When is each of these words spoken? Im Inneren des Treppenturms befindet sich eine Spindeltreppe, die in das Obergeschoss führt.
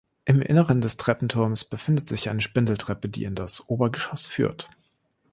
Im 0.25 0.41
Inneren 0.41 0.81
des 0.81 0.97
Treppenturms 0.97 1.63
befindet 1.63 2.07
sich 2.07 2.31
eine 2.31 2.41
Spindeltreppe, 2.41 3.07
die 3.07 3.23
in 3.23 3.35
das 3.35 3.69
Obergeschoss 3.69 4.25
führt. 4.25 4.71